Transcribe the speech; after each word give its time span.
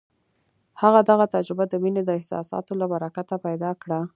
هغه 0.81 0.99
دغه 1.09 1.25
تجربه 1.35 1.65
د 1.69 1.73
مينې 1.83 2.01
د 2.05 2.09
احساساتو 2.19 2.71
له 2.81 2.85
برکته 2.93 3.35
پيدا 3.45 3.71
کړه. 3.81 3.99